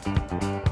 Música 0.00 0.71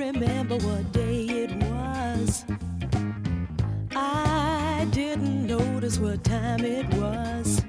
remember 0.00 0.56
what 0.56 0.92
day 0.92 1.26
it 1.44 1.52
was. 1.68 2.46
I 3.94 4.88
didn't 4.92 5.46
notice 5.46 5.98
what 5.98 6.24
time 6.24 6.64
it 6.64 6.86
was. 6.94 7.62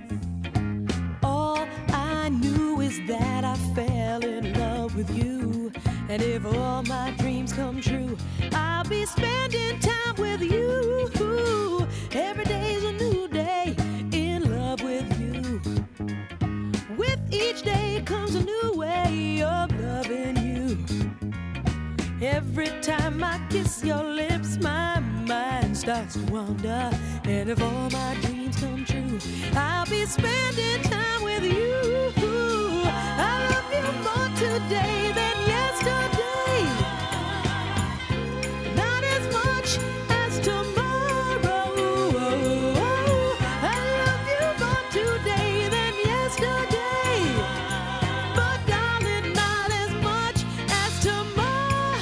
All 1.23 1.67
I 1.89 2.29
knew 2.29 2.79
is 2.79 2.97
that 3.07 3.43
I 3.43 3.55
fell 3.75 4.23
in 4.23 4.53
love 4.57 4.95
with 4.95 5.09
you. 5.13 5.73
And 6.07 6.21
if 6.21 6.45
all 6.45 6.83
my 6.83 7.11
if 27.51 27.61
all 27.61 27.89
my 27.89 28.15
dreams 28.21 28.55
come 28.61 28.85
true, 28.85 29.19
I'll 29.55 29.85
be 29.87 30.05
spending 30.05 30.81
time 30.83 31.23
with 31.23 31.43
you. 31.43 31.81
I 32.85 33.45
love 33.51 33.73
you 33.75 33.91
more 34.07 34.29
today 34.37 35.11
than 35.13 35.35
yesterday. 35.55 36.63
Not 38.73 39.03
as 39.03 39.27
much 39.33 39.79
as 40.09 40.39
tomorrow. 40.39 41.75
I 43.61 43.75
love 43.99 44.25
you 44.31 44.45
more 44.63 44.85
today 44.91 45.67
than 45.75 45.93
yesterday. 46.05 47.19
But 48.33 48.59
darling, 48.65 49.33
not 49.33 49.71
as 49.83 49.91
much 50.01 50.45
as 50.69 50.91
tomorrow. 51.03 51.99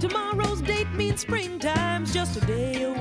Tomorrow's 0.00 0.62
date 0.62 0.90
means 0.92 1.20
springtime's 1.20 2.12
just 2.14 2.36
a 2.38 2.40
day 2.46 2.84
away. 2.84 2.97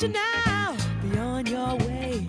Need 0.00 0.14
you 0.14 0.20
now. 0.44 0.76
Be 1.02 1.18
on 1.18 1.46
your 1.46 1.76
way. 1.88 2.28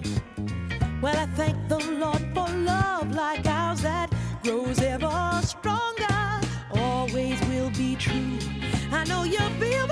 Well, 1.02 1.16
I 1.16 1.26
thank 1.36 1.68
the 1.68 1.78
Lord 1.78 2.24
for 2.34 2.48
love 2.56 3.14
like 3.14 3.46
ours 3.46 3.82
that 3.82 4.14
grows 4.44 4.80
ever 4.80 5.42
stronger. 5.44 6.42
Always 6.72 7.40
will 7.48 7.72
be 7.72 7.96
true. 7.96 8.38
I 8.92 9.04
know 9.06 9.24
you 9.24 9.40
feel 9.60 9.89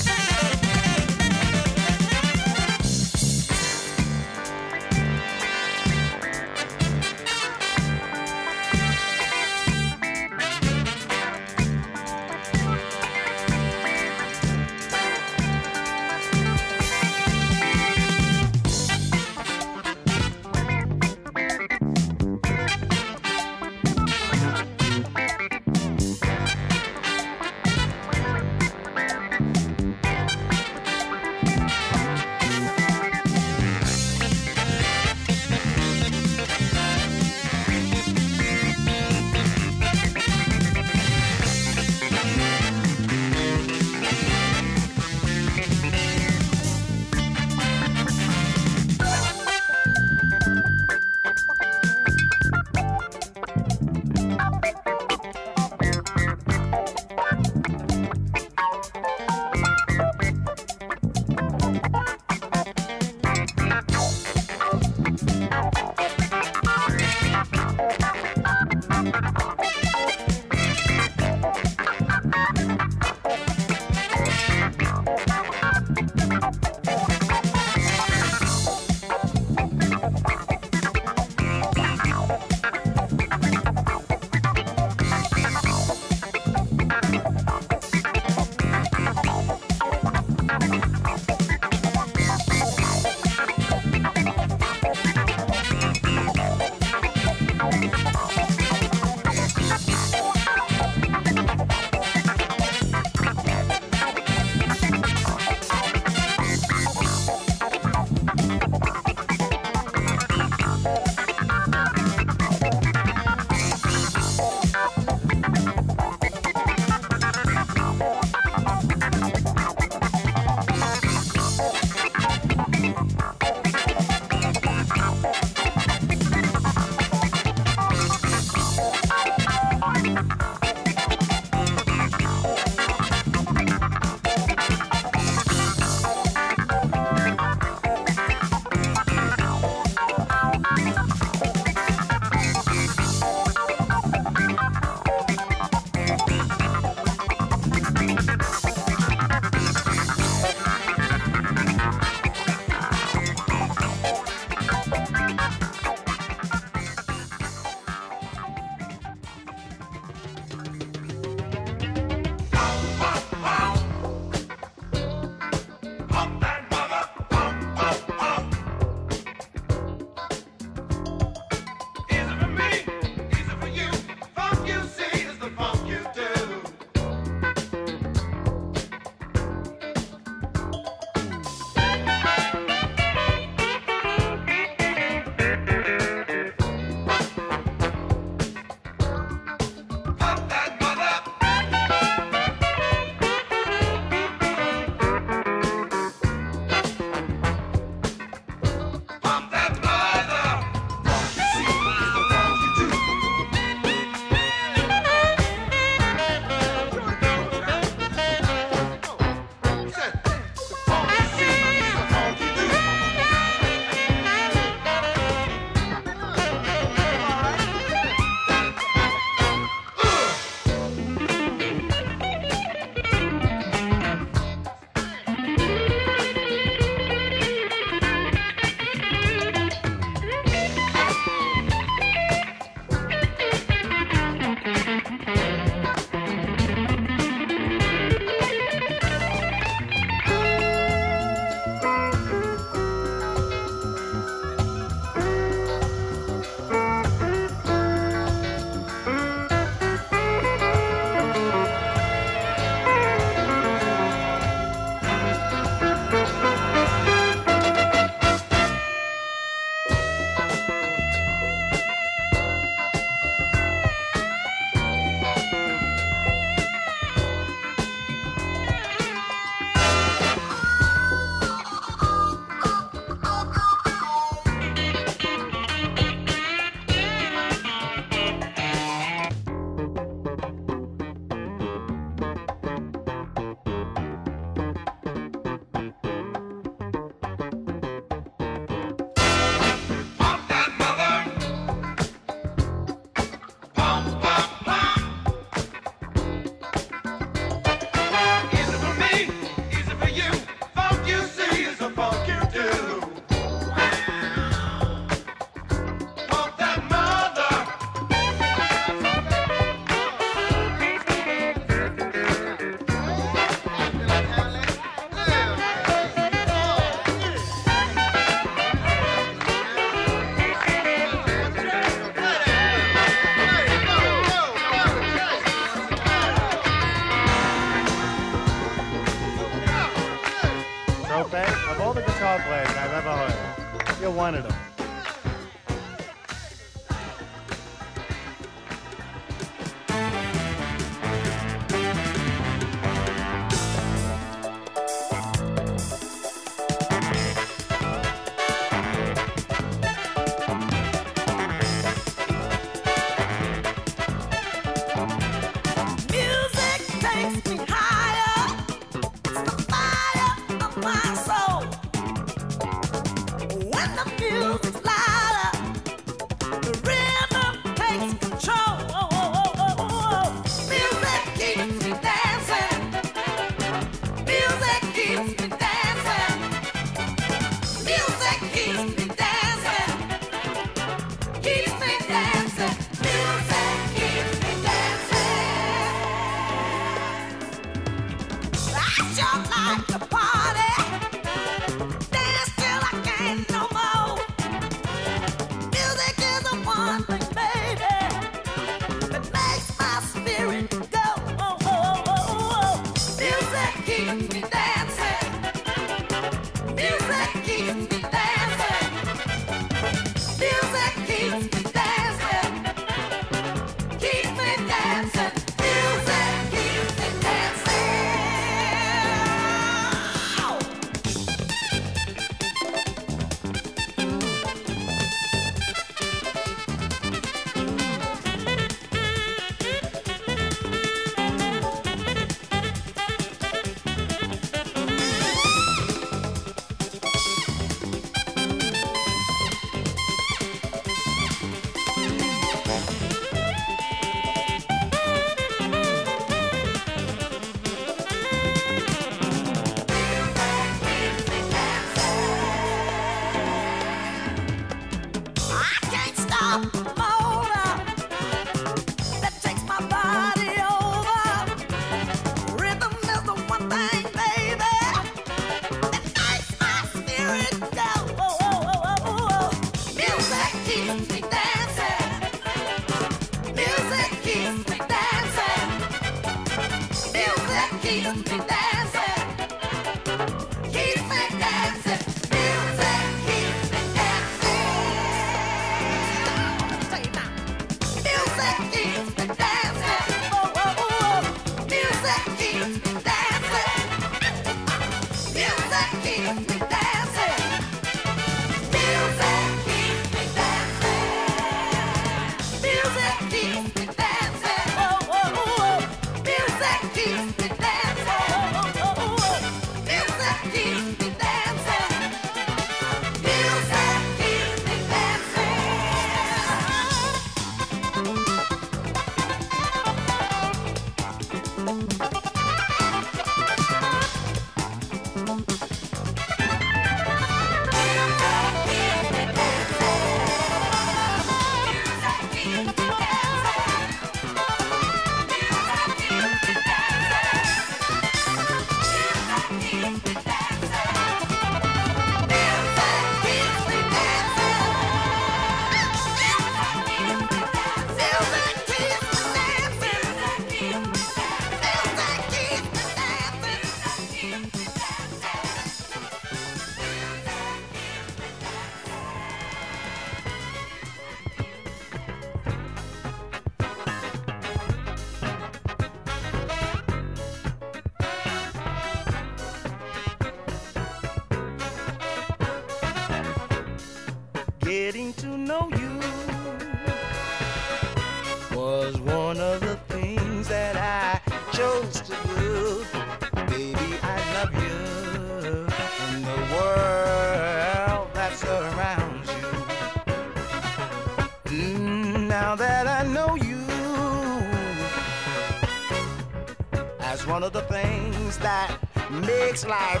It's 599.51 599.65
live. 599.65 600.00